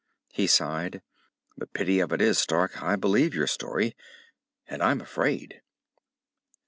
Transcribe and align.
He 0.31 0.47
sighed. 0.47 1.03
"The 1.55 1.67
pity 1.67 1.99
of 1.99 2.11
it 2.11 2.21
is, 2.23 2.39
Stark, 2.39 2.81
I 2.81 2.95
believe 2.95 3.35
your 3.35 3.45
story. 3.45 3.95
And 4.67 4.81
I'm 4.81 4.99
afraid." 4.99 5.61